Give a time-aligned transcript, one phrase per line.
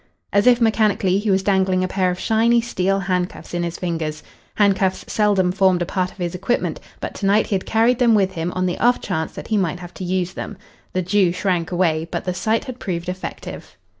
[0.33, 4.23] As if mechanically, he was dangling a pair of shiny steel handcuffs in his fingers.
[4.55, 8.15] Handcuffs seldom formed a part of his equipment, but to night he had carried them
[8.15, 10.57] with him on the off chance that he might have to use them.
[10.93, 13.77] The Jew shrank away, but the sight had proved effective.